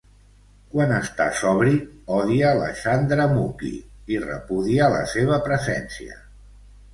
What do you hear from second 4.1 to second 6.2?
i repudia la seva presència.